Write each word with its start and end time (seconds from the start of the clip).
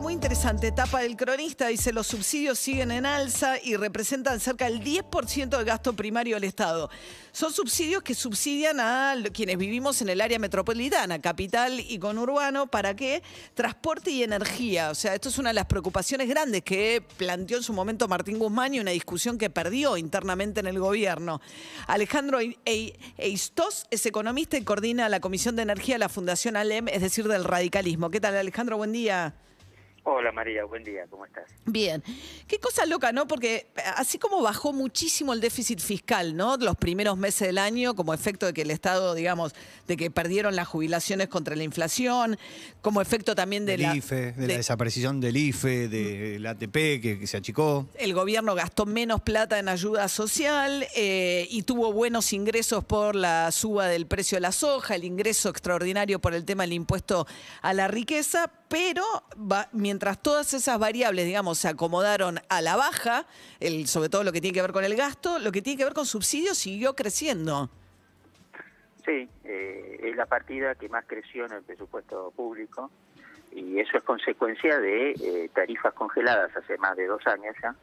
muy 0.00 0.14
interesante, 0.14 0.68
etapa 0.68 1.00
del 1.00 1.16
cronista, 1.16 1.66
dice 1.66 1.92
los 1.92 2.06
subsidios 2.06 2.58
siguen 2.58 2.90
en 2.92 3.04
alza 3.04 3.56
y 3.62 3.76
representan 3.76 4.40
cerca 4.40 4.64
del 4.64 4.82
10% 4.82 5.48
del 5.48 5.64
gasto 5.66 5.92
primario 5.92 6.36
del 6.36 6.44
Estado. 6.44 6.88
Son 7.30 7.52
subsidios 7.52 8.02
que 8.02 8.14
subsidian 8.14 8.80
a 8.80 9.14
quienes 9.34 9.58
vivimos 9.58 10.00
en 10.00 10.08
el 10.08 10.22
área 10.22 10.38
metropolitana, 10.38 11.20
capital 11.20 11.78
y 11.78 11.98
conurbano, 11.98 12.68
¿para 12.68 12.96
qué? 12.96 13.22
Transporte 13.54 14.10
y 14.10 14.22
energía. 14.22 14.90
O 14.90 14.94
sea, 14.94 15.14
esto 15.14 15.28
es 15.28 15.36
una 15.36 15.50
de 15.50 15.54
las 15.54 15.66
preocupaciones 15.66 16.28
grandes 16.28 16.62
que 16.62 17.04
planteó 17.18 17.58
en 17.58 17.62
su 17.62 17.74
momento 17.74 18.08
Martín 18.08 18.38
Guzmán 18.38 18.74
y 18.74 18.80
una 18.80 18.92
discusión 18.92 19.36
que 19.36 19.50
perdió 19.50 19.98
internamente 19.98 20.60
en 20.60 20.68
el 20.68 20.78
gobierno. 20.78 21.42
Alejandro 21.86 22.38
Eistos 22.64 23.86
es 23.90 24.06
economista 24.06 24.56
y 24.56 24.64
coordina 24.64 25.08
la 25.10 25.20
Comisión 25.20 25.54
de 25.56 25.62
Energía 25.62 25.96
de 25.96 26.00
la 26.00 26.08
Fundación 26.08 26.56
ALEM, 26.56 26.88
es 26.88 27.02
decir, 27.02 27.28
del 27.28 27.44
radicalismo. 27.44 28.10
¿Qué 28.10 28.20
tal, 28.20 28.36
Alejandro? 28.36 28.78
Buen 28.78 28.92
día. 28.92 29.34
Hola 30.04 30.32
María, 30.32 30.64
buen 30.64 30.82
día, 30.82 31.04
¿cómo 31.08 31.24
estás? 31.24 31.44
Bien. 31.64 32.02
Qué 32.48 32.58
cosa 32.58 32.84
loca, 32.86 33.12
¿no? 33.12 33.28
Porque 33.28 33.68
eh, 33.76 33.80
así 33.96 34.18
como 34.18 34.42
bajó 34.42 34.72
muchísimo 34.72 35.32
el 35.32 35.40
déficit 35.40 35.78
fiscal, 35.78 36.36
¿no? 36.36 36.56
Los 36.56 36.74
primeros 36.76 37.16
meses 37.16 37.46
del 37.46 37.56
año, 37.58 37.94
como 37.94 38.12
efecto 38.12 38.46
de 38.46 38.52
que 38.52 38.62
el 38.62 38.72
Estado, 38.72 39.14
digamos, 39.14 39.54
de 39.86 39.96
que 39.96 40.10
perdieron 40.10 40.56
las 40.56 40.66
jubilaciones 40.66 41.28
contra 41.28 41.54
la 41.54 41.62
inflación, 41.62 42.36
como 42.80 43.00
efecto 43.00 43.36
también 43.36 43.64
de 43.64 43.72
del 43.76 43.82
la. 43.82 43.94
IFE, 43.96 44.32
de, 44.32 44.40
la 44.42 44.46
de- 44.48 44.56
desaparición 44.56 45.20
del 45.20 45.36
IFE, 45.36 45.86
del 45.86 46.46
ATP 46.46 46.72
que, 47.00 47.18
que 47.20 47.26
se 47.28 47.36
achicó. 47.36 47.86
el 47.94 48.12
gobierno 48.12 48.56
gastó 48.56 48.86
menos 48.86 49.20
plata 49.20 49.60
en 49.60 49.68
ayuda 49.68 50.08
social 50.08 50.84
eh, 50.96 51.46
y 51.48 51.62
tuvo 51.62 51.92
buenos 51.92 52.32
ingresos 52.32 52.84
por 52.84 53.14
la 53.14 53.52
suba 53.52 53.86
del 53.86 54.08
precio 54.08 54.34
de 54.36 54.40
la 54.40 54.50
soja, 54.52 54.96
el 54.96 55.04
ingreso 55.04 55.48
extraordinario 55.48 56.18
por 56.18 56.34
el 56.34 56.44
tema 56.44 56.64
del 56.64 56.72
impuesto 56.72 57.24
a 57.62 57.72
la 57.72 57.86
riqueza, 57.86 58.50
pero 58.72 59.04
va- 59.36 59.68
mientras 59.72 60.22
todas 60.22 60.54
esas 60.54 60.78
variables, 60.78 61.26
digamos, 61.26 61.58
se 61.58 61.68
acomodaron 61.68 62.38
a 62.48 62.62
la 62.62 62.74
baja, 62.74 63.26
el, 63.60 63.86
sobre 63.86 64.08
todo 64.08 64.24
lo 64.24 64.32
que 64.32 64.40
tiene 64.40 64.54
que 64.54 64.62
ver 64.62 64.72
con 64.72 64.82
el 64.82 64.96
gasto, 64.96 65.38
lo 65.38 65.52
que 65.52 65.60
tiene 65.60 65.76
que 65.76 65.84
ver 65.84 65.92
con 65.92 66.06
subsidios 66.06 66.56
siguió 66.56 66.96
creciendo. 66.96 67.68
Sí, 69.04 69.28
eh, 69.44 70.00
es 70.04 70.16
la 70.16 70.24
partida 70.24 70.74
que 70.74 70.88
más 70.88 71.04
creció 71.06 71.44
en 71.44 71.52
el 71.52 71.62
presupuesto 71.62 72.32
público 72.34 72.90
y 73.54 73.78
eso 73.78 73.98
es 73.98 74.04
consecuencia 74.04 74.78
de 74.80 75.10
eh, 75.10 75.50
tarifas 75.54 75.92
congeladas 75.92 76.56
hace 76.56 76.78
más 76.78 76.96
de 76.96 77.06
dos 77.08 77.20
años 77.26 77.54
ya 77.62 77.74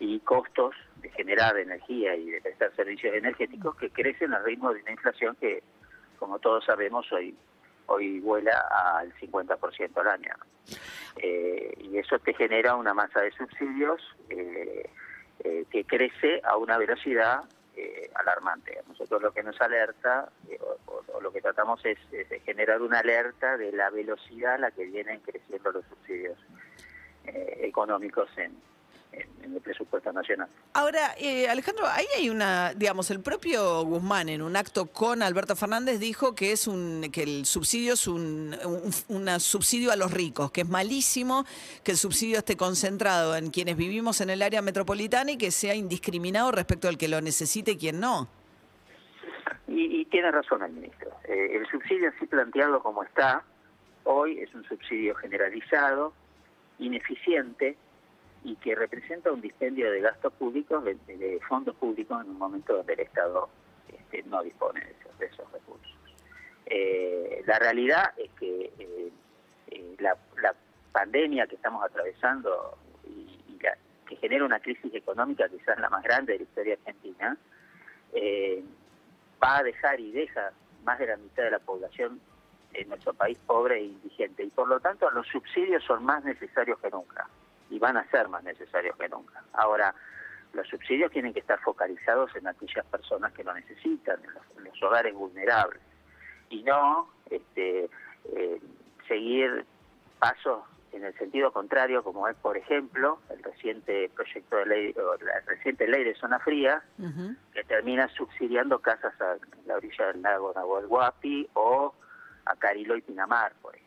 y 0.00 0.20
costos 0.20 0.74
de 1.02 1.10
generar 1.10 1.58
energía 1.58 2.16
y 2.16 2.30
de 2.30 2.40
prestar 2.40 2.74
servicios 2.76 3.14
energéticos 3.14 3.76
que 3.76 3.90
crecen 3.90 4.32
al 4.32 4.42
ritmo 4.42 4.72
de 4.72 4.80
una 4.80 4.92
inflación 4.92 5.36
que, 5.38 5.62
como 6.18 6.38
todos 6.38 6.64
sabemos, 6.64 7.12
hoy 7.12 7.36
hoy 7.86 8.20
vuela 8.20 8.66
al 8.98 9.12
50% 9.14 10.00
al 10.00 10.08
año. 10.08 10.34
Eh, 11.16 11.72
y 11.78 11.98
eso 11.98 12.18
te 12.18 12.34
genera 12.34 12.74
una 12.74 12.94
masa 12.94 13.20
de 13.20 13.30
subsidios 13.32 14.00
eh, 14.30 14.90
eh, 15.40 15.66
que 15.70 15.84
crece 15.84 16.40
a 16.44 16.56
una 16.56 16.78
velocidad 16.78 17.44
eh, 17.76 18.10
alarmante. 18.14 18.80
Nosotros 18.88 19.20
lo 19.20 19.32
que 19.32 19.42
nos 19.42 19.60
alerta, 19.60 20.30
eh, 20.48 20.58
o, 20.86 21.20
lo 21.20 21.32
que 21.32 21.42
tratamos 21.42 21.84
es, 21.84 21.98
de 22.10 22.40
generar 22.40 22.80
una 22.80 23.00
alerta 23.00 23.56
de 23.56 23.72
la 23.72 23.90
velocidad 23.90 24.54
a 24.54 24.58
la 24.58 24.70
que 24.70 24.84
vienen 24.86 25.20
creciendo 25.20 25.72
los 25.72 25.84
subsidios 25.86 26.38
económicos 27.26 28.28
en, 28.36 28.54
en- 29.14 29.44
en 29.44 29.54
el 29.54 29.60
presupuesto 29.60 30.12
nacional. 30.12 30.48
Ahora, 30.72 31.14
eh, 31.18 31.48
Alejandro, 31.48 31.86
ahí 31.86 32.06
hay 32.16 32.30
una, 32.30 32.72
digamos, 32.74 33.10
el 33.10 33.20
propio 33.20 33.84
Guzmán 33.84 34.28
en 34.28 34.42
un 34.42 34.56
acto 34.56 34.86
con 34.86 35.22
Alberto 35.22 35.54
Fernández 35.56 35.98
dijo 36.00 36.34
que 36.34 36.52
es 36.52 36.66
un, 36.66 37.08
que 37.12 37.22
el 37.22 37.46
subsidio 37.46 37.94
es 37.94 38.06
un, 38.08 38.56
un 38.64 39.16
una 39.16 39.38
subsidio 39.40 39.92
a 39.92 39.96
los 39.96 40.12
ricos, 40.12 40.50
que 40.50 40.62
es 40.62 40.68
malísimo 40.68 41.44
que 41.82 41.92
el 41.92 41.96
subsidio 41.98 42.38
esté 42.38 42.56
concentrado 42.56 43.36
en 43.36 43.50
quienes 43.50 43.76
vivimos 43.76 44.20
en 44.20 44.30
el 44.30 44.42
área 44.42 44.62
metropolitana 44.62 45.32
y 45.32 45.36
que 45.38 45.50
sea 45.50 45.74
indiscriminado 45.74 46.50
respecto 46.52 46.88
al 46.88 46.96
que 46.98 47.08
lo 47.08 47.20
necesite 47.20 47.72
y 47.72 47.76
quien 47.76 48.00
no. 48.00 48.28
Y, 49.68 50.00
y 50.00 50.04
tiene 50.06 50.30
razón 50.30 50.62
el 50.62 50.72
ministro. 50.72 51.10
Eh, 51.28 51.56
el 51.56 51.66
subsidio 51.70 52.10
así 52.14 52.26
planteado 52.26 52.82
como 52.82 53.02
está, 53.02 53.42
hoy 54.04 54.38
es 54.38 54.54
un 54.54 54.64
subsidio 54.64 55.14
generalizado, 55.16 56.12
ineficiente 56.78 57.76
y 58.44 58.56
que 58.56 58.74
representa 58.74 59.32
un 59.32 59.40
dispendio 59.40 59.90
de 59.90 60.02
gastos 60.02 60.32
públicos, 60.34 60.84
de, 60.84 61.40
fondos 61.48 61.74
públicos 61.76 62.22
en 62.22 62.30
un 62.30 62.38
momento 62.38 62.76
donde 62.76 62.92
el 62.92 63.00
Estado 63.00 63.48
este, 63.88 64.22
no 64.24 64.42
dispone 64.42 64.80
de 64.80 64.90
esos, 64.90 65.18
de 65.18 65.26
esos 65.26 65.50
recursos. 65.50 65.96
Eh, 66.66 67.42
la 67.46 67.58
realidad 67.58 68.12
es 68.18 68.30
que 68.38 68.70
eh, 68.78 69.12
eh, 69.68 69.96
la, 69.98 70.16
pandemia 70.92 71.48
que 71.48 71.56
estamos 71.56 71.84
atravesando 71.84 72.78
y, 73.04 73.40
y 73.48 73.58
la- 73.60 73.76
que 74.06 74.14
genera 74.14 74.44
una 74.44 74.60
crisis 74.60 74.94
económica 74.94 75.48
quizás 75.48 75.76
la 75.80 75.88
más 75.88 76.04
grande 76.04 76.34
de 76.34 76.38
la 76.38 76.44
historia 76.44 76.74
argentina, 76.74 77.36
eh, 78.12 78.62
va 79.42 79.58
a 79.58 79.62
dejar 79.64 79.98
y 79.98 80.12
deja 80.12 80.52
más 80.84 81.00
de 81.00 81.08
la 81.08 81.16
mitad 81.16 81.42
de 81.42 81.50
la 81.50 81.58
población 81.58 82.20
en 82.74 82.88
nuestro 82.88 83.12
país 83.12 83.36
pobre 83.44 83.78
e 83.78 83.84
indigente. 83.86 84.44
Y 84.44 84.50
por 84.50 84.68
lo 84.68 84.78
tanto 84.78 85.10
los 85.10 85.26
subsidios 85.26 85.82
son 85.82 86.04
más 86.04 86.22
necesarios 86.22 86.78
que 86.78 86.90
nunca 86.90 87.26
y 87.70 87.78
van 87.78 87.96
a 87.96 88.08
ser 88.10 88.28
más 88.28 88.42
necesarios 88.44 88.96
que 88.96 89.08
nunca. 89.08 89.42
Ahora, 89.52 89.94
los 90.52 90.68
subsidios 90.68 91.10
tienen 91.10 91.32
que 91.32 91.40
estar 91.40 91.60
focalizados 91.60 92.34
en 92.36 92.46
aquellas 92.46 92.86
personas 92.86 93.32
que 93.32 93.44
lo 93.44 93.52
necesitan, 93.54 94.22
en 94.22 94.34
los, 94.34 94.42
en 94.56 94.64
los 94.64 94.82
hogares 94.82 95.14
vulnerables, 95.14 95.82
y 96.50 96.62
no 96.62 97.08
este, 97.30 97.90
eh, 98.32 98.60
seguir 99.08 99.64
pasos 100.18 100.62
en 100.92 101.04
el 101.04 101.14
sentido 101.18 101.52
contrario, 101.52 102.04
como 102.04 102.28
es, 102.28 102.36
por 102.36 102.56
ejemplo, 102.56 103.18
el 103.30 103.42
reciente 103.42 104.08
proyecto 104.14 104.56
de 104.56 104.66
ley, 104.66 104.94
o 104.96 105.16
la 105.24 105.40
reciente 105.40 105.88
ley 105.88 106.04
de 106.04 106.14
zona 106.14 106.38
fría, 106.38 106.82
que 107.52 107.64
termina 107.64 108.08
subsidiando 108.08 108.78
casas 108.78 109.12
a 109.20 109.36
la 109.66 109.74
orilla 109.74 110.06
del 110.12 110.22
lago 110.22 110.52
Nahuel 110.54 110.86
Huapi 110.86 111.48
o 111.54 111.94
a 112.46 112.56
Carilo 112.56 112.96
y 112.96 113.02
Pinamar, 113.02 113.52
por 113.60 113.74
ejemplo. 113.74 113.83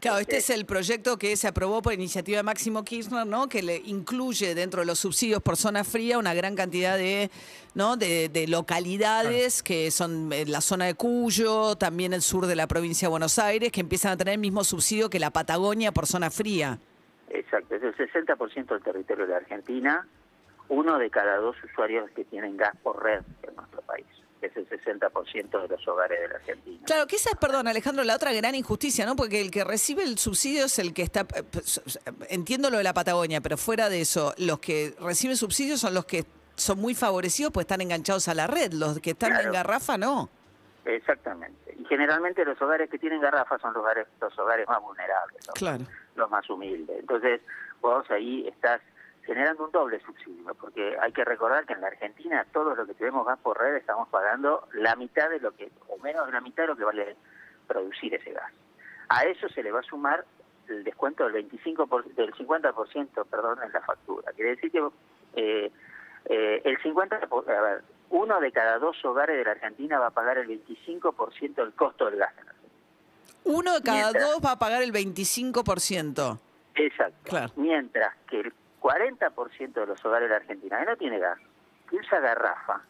Claro, 0.00 0.18
este 0.18 0.36
es 0.36 0.50
el 0.50 0.66
proyecto 0.66 1.18
que 1.18 1.36
se 1.36 1.48
aprobó 1.48 1.80
por 1.80 1.94
iniciativa 1.94 2.36
de 2.36 2.42
Máximo 2.42 2.84
Kirchner, 2.84 3.26
¿no? 3.26 3.48
Que 3.48 3.62
le 3.62 3.78
incluye 3.86 4.54
dentro 4.54 4.80
de 4.80 4.86
los 4.86 4.98
subsidios 4.98 5.42
por 5.42 5.56
zona 5.56 5.84
fría 5.84 6.18
una 6.18 6.34
gran 6.34 6.54
cantidad 6.54 6.98
de, 6.98 7.30
¿no? 7.74 7.96
de, 7.96 8.28
de 8.28 8.46
localidades 8.46 9.62
que 9.62 9.90
son 9.90 10.30
la 10.46 10.60
zona 10.60 10.84
de 10.84 10.94
Cuyo, 10.94 11.76
también 11.76 12.12
el 12.12 12.20
sur 12.20 12.46
de 12.46 12.56
la 12.56 12.66
provincia 12.66 13.08
de 13.08 13.10
Buenos 13.10 13.38
Aires, 13.38 13.72
que 13.72 13.80
empiezan 13.80 14.12
a 14.12 14.16
tener 14.18 14.34
el 14.34 14.40
mismo 14.40 14.64
subsidio 14.64 15.08
que 15.08 15.18
la 15.18 15.30
Patagonia 15.30 15.92
por 15.92 16.06
zona 16.06 16.30
fría. 16.30 16.78
Exacto, 17.30 17.74
es 17.74 17.82
el 17.82 17.94
60% 17.96 18.66
del 18.66 18.82
territorio 18.82 19.24
de 19.26 19.32
la 19.32 19.38
Argentina, 19.38 20.06
uno 20.68 20.98
de 20.98 21.10
cada 21.10 21.36
dos 21.38 21.56
usuarios 21.64 22.10
que 22.10 22.24
tienen 22.24 22.56
gas 22.56 22.76
por 22.82 23.02
red 23.02 23.22
en 23.42 23.56
nuestro 23.56 23.80
país, 23.82 24.06
que 24.40 24.46
es 24.46 24.56
el 24.56 24.68
60% 24.68 25.62
de 25.62 25.68
los 25.68 25.88
hogares 25.88 26.20
de 26.20 26.28
la 26.28 26.34
Argentina. 26.36 26.78
Claro, 26.86 27.06
que 27.06 27.16
esa 27.16 27.30
es, 27.30 27.36
perdón, 27.36 27.68
Alejandro, 27.68 28.04
la 28.04 28.14
otra 28.16 28.32
gran 28.32 28.54
injusticia, 28.54 29.06
¿no? 29.06 29.16
Porque 29.16 29.40
el 29.40 29.50
que 29.50 29.64
recibe 29.64 30.02
el 30.04 30.18
subsidio 30.18 30.66
es 30.66 30.78
el 30.78 30.92
que 30.94 31.02
está. 31.02 31.20
eh, 31.34 31.42
pues, 31.50 31.80
Entiendo 32.28 32.70
lo 32.70 32.78
de 32.78 32.84
la 32.84 32.94
Patagonia, 32.94 33.40
pero 33.40 33.56
fuera 33.56 33.88
de 33.88 34.00
eso, 34.00 34.34
los 34.38 34.58
que 34.60 34.94
reciben 35.00 35.36
subsidios 35.36 35.80
son 35.80 35.94
los 35.94 36.04
que 36.04 36.24
son 36.54 36.78
muy 36.78 36.94
favorecidos, 36.94 37.52
pues 37.52 37.64
están 37.64 37.80
enganchados 37.80 38.28
a 38.28 38.34
la 38.34 38.46
red. 38.46 38.72
Los 38.72 39.00
que 39.00 39.10
están 39.10 39.36
en 39.40 39.52
garrafa, 39.52 39.98
no. 39.98 40.30
Exactamente. 40.84 41.76
Y 41.78 41.84
generalmente 41.86 42.44
los 42.44 42.60
hogares 42.62 42.88
que 42.88 42.98
tienen 42.98 43.20
garrafas 43.20 43.60
son 43.60 43.74
los 43.74 43.82
hogares, 43.82 44.06
los 44.20 44.38
hogares 44.38 44.66
más 44.68 44.80
vulnerables, 44.80 45.46
¿no? 45.46 45.52
Claro. 45.54 45.84
los 46.14 46.30
más 46.30 46.48
humildes. 46.48 46.98
Entonces, 47.00 47.40
vos 47.80 48.08
ahí 48.10 48.46
estás 48.48 48.80
generando 49.26 49.64
un 49.64 49.72
doble 49.72 50.00
subsidio, 50.00 50.54
porque 50.54 50.96
hay 51.00 51.12
que 51.12 51.24
recordar 51.24 51.66
que 51.66 51.72
en 51.72 51.80
la 51.80 51.88
Argentina 51.88 52.46
todos 52.52 52.76
los 52.76 52.86
que 52.86 52.94
tenemos 52.94 53.26
gas 53.26 53.38
por 53.40 53.58
red 53.60 53.74
estamos 53.74 54.08
pagando 54.08 54.68
la 54.74 54.94
mitad 54.96 55.28
de 55.28 55.40
lo 55.40 55.52
que, 55.54 55.70
o 55.88 55.98
menos 55.98 56.26
de 56.26 56.32
la 56.32 56.40
mitad 56.40 56.62
de 56.62 56.68
lo 56.68 56.76
que 56.76 56.84
vale 56.84 57.16
producir 57.66 58.14
ese 58.14 58.30
gas. 58.32 58.52
A 59.08 59.24
eso 59.24 59.48
se 59.48 59.62
le 59.62 59.72
va 59.72 59.80
a 59.80 59.82
sumar 59.82 60.24
el 60.68 60.84
descuento 60.84 61.24
del 61.24 61.32
25 61.34 61.86
por- 61.86 62.04
del 62.14 62.32
50% 62.34 63.24
perdón, 63.26 63.58
en 63.64 63.72
la 63.72 63.80
factura. 63.80 64.32
Quiere 64.32 64.50
decir 64.56 64.70
que 64.70 64.78
eh, 65.34 65.70
eh, 66.26 66.62
el 66.64 66.80
50 66.82 67.20
por- 67.26 67.50
a 67.50 67.60
ver, 67.60 67.82
uno 68.10 68.40
de 68.40 68.52
cada 68.52 68.78
dos 68.78 68.96
hogares 69.04 69.36
de 69.36 69.44
la 69.44 69.50
Argentina 69.52 69.98
va 69.98 70.06
a 70.06 70.10
pagar 70.10 70.38
el 70.38 70.46
25% 70.48 71.54
del 71.64 71.72
costo 71.74 72.06
del 72.06 72.16
gas. 72.20 72.32
Uno 73.44 73.74
de 73.74 73.82
cada 73.82 74.02
Mientras- 74.10 74.24
dos 74.30 74.40
va 74.44 74.52
a 74.52 74.58
pagar 74.58 74.82
el 74.82 74.92
25%. 74.92 76.38
Exacto. 76.74 77.16
Claro. 77.24 77.52
Mientras 77.56 78.14
que 78.28 78.40
el 78.40 78.52
40% 78.86 79.72
de 79.72 79.86
los 79.86 80.04
hogares 80.04 80.28
de 80.28 80.30
la 80.30 80.36
Argentina 80.36 80.78
que 80.80 80.86
no 80.86 80.96
tiene 80.96 81.18
gas, 81.18 81.38
que 81.90 81.96
usa 81.96 82.20
garrafa, 82.20 82.82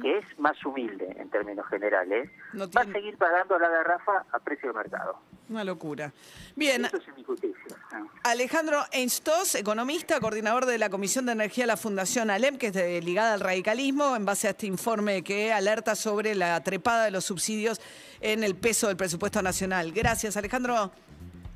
que 0.00 0.18
es 0.18 0.38
más 0.38 0.56
humilde 0.64 1.16
en 1.18 1.28
términos 1.30 1.66
generales, 1.68 2.30
No 2.52 2.66
va 2.70 2.82
a 2.82 2.84
seguir 2.84 3.18
pagando 3.18 3.58
la 3.58 3.68
garrafa 3.68 4.24
a 4.32 4.38
precio 4.38 4.68
de 4.72 4.78
mercado. 4.78 5.18
Una 5.50 5.64
locura. 5.64 6.12
Bien, 6.54 6.84
Eso 6.86 6.96
es 6.96 7.02
injusticia. 7.18 7.76
Alejandro 8.22 8.78
Einstos, 8.92 9.56
economista, 9.56 10.20
coordinador 10.20 10.64
de 10.64 10.78
la 10.78 10.88
Comisión 10.90 11.26
de 11.26 11.32
Energía 11.32 11.64
de 11.64 11.68
la 11.68 11.76
Fundación 11.76 12.30
ALEM, 12.30 12.56
que 12.56 12.68
es 12.68 12.72
de- 12.72 13.02
ligada 13.02 13.34
al 13.34 13.40
radicalismo, 13.40 14.14
en 14.16 14.24
base 14.24 14.46
a 14.46 14.50
este 14.52 14.66
informe 14.66 15.22
que 15.24 15.52
alerta 15.52 15.96
sobre 15.96 16.34
la 16.36 16.62
trepada 16.62 17.04
de 17.04 17.10
los 17.10 17.24
subsidios 17.24 17.80
en 18.20 18.44
el 18.44 18.54
peso 18.54 18.86
del 18.86 18.96
presupuesto 18.96 19.42
nacional. 19.42 19.92
Gracias, 19.92 20.36
Alejandro. 20.36 20.92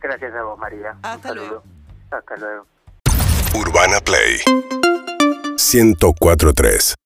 Gracias 0.00 0.35
a 0.35 0.43
vos, 0.43 0.58
María. 0.58 0.96
Hasta 1.02 1.32
luego. 1.32 1.62
Hasta 2.11 2.37
luego. 2.37 2.67
Urbana 3.55 4.00
Play. 4.00 4.41
1043 5.56 6.98